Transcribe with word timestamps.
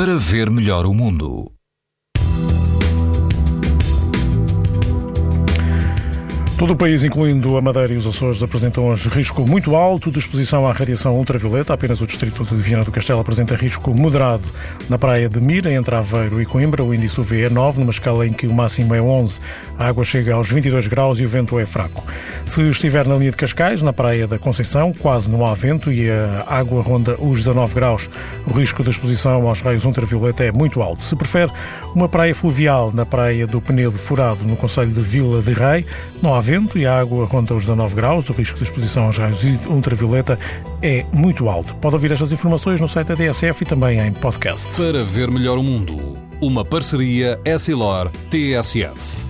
para 0.00 0.16
ver 0.16 0.48
melhor 0.48 0.86
o 0.86 0.94
mundo. 0.94 1.52
Todo 6.60 6.74
o 6.74 6.76
país, 6.76 7.04
incluindo 7.04 7.56
a 7.56 7.60
Madeira 7.62 7.92
e 7.94 7.96
os 7.96 8.06
Açores, 8.06 8.42
apresentam 8.42 8.86
hoje 8.86 9.10
risco 9.10 9.46
muito 9.46 9.74
alto 9.74 10.10
de 10.10 10.18
exposição 10.18 10.66
à 10.66 10.72
radiação 10.72 11.14
ultravioleta. 11.16 11.74
Apenas 11.74 12.00
o 12.00 12.06
distrito 12.06 12.44
de 12.44 12.54
Viana 12.54 12.84
do 12.84 12.90
Castelo 12.90 13.20
apresenta 13.20 13.54
risco 13.54 13.94
moderado 13.94 14.44
na 14.88 14.98
praia 14.98 15.28
de 15.28 15.38
Mira, 15.38 15.72
entre 15.72 15.94
Aveiro 15.94 16.40
e 16.40 16.46
Coimbra. 16.46 16.82
O 16.82 16.94
índice 16.94 17.20
UV 17.20 17.44
é 17.44 17.50
9, 17.50 17.80
numa 17.80 17.90
escala 17.90 18.26
em 18.26 18.32
que 18.32 18.46
o 18.46 18.54
máximo 18.54 18.94
é 18.94 19.02
11. 19.02 19.40
A 19.78 19.88
água 19.88 20.04
chega 20.04 20.34
aos 20.34 20.50
22 20.50 20.86
graus 20.86 21.18
e 21.18 21.24
o 21.26 21.28
vento 21.28 21.58
é 21.58 21.64
fraco. 21.64 22.02
Se 22.50 22.68
estiver 22.68 23.06
na 23.06 23.14
linha 23.14 23.30
de 23.30 23.36
Cascais, 23.36 23.80
na 23.80 23.92
praia 23.92 24.26
da 24.26 24.36
Conceição, 24.36 24.92
quase 24.92 25.30
não 25.30 25.46
há 25.46 25.54
vento 25.54 25.92
e 25.92 26.10
a 26.10 26.44
água 26.48 26.82
ronda 26.82 27.14
os 27.20 27.38
19 27.38 27.76
graus. 27.76 28.10
O 28.44 28.52
risco 28.52 28.82
de 28.82 28.90
exposição 28.90 29.46
aos 29.46 29.60
raios 29.60 29.84
ultravioleta 29.84 30.42
é 30.42 30.50
muito 30.50 30.82
alto. 30.82 31.04
Se 31.04 31.14
prefere 31.14 31.52
uma 31.94 32.08
praia 32.08 32.34
fluvial 32.34 32.90
na 32.92 33.06
praia 33.06 33.46
do 33.46 33.60
Penedo 33.60 33.96
Furado, 33.96 34.44
no 34.44 34.56
Conselho 34.56 34.90
de 34.90 35.00
Vila 35.00 35.40
de 35.40 35.52
Rei, 35.52 35.86
não 36.20 36.34
há 36.34 36.40
vento 36.40 36.76
e 36.76 36.84
a 36.84 36.98
água 36.98 37.24
ronda 37.24 37.54
os 37.54 37.66
19 37.66 37.94
graus. 37.94 38.28
O 38.28 38.32
risco 38.32 38.58
de 38.58 38.64
exposição 38.64 39.04
aos 39.04 39.16
raios 39.16 39.44
ultravioleta 39.68 40.36
é 40.82 41.06
muito 41.12 41.48
alto. 41.48 41.72
Pode 41.76 41.94
ouvir 41.94 42.10
estas 42.10 42.32
informações 42.32 42.80
no 42.80 42.88
site 42.88 43.06
da 43.06 43.14
DSF 43.14 43.62
e 43.62 43.64
também 43.64 44.00
em 44.00 44.12
podcast. 44.12 44.76
Para 44.76 45.04
ver 45.04 45.30
melhor 45.30 45.56
o 45.56 45.62
mundo, 45.62 46.18
uma 46.40 46.64
parceria 46.64 47.38
Essilor-TSF. 47.44 49.29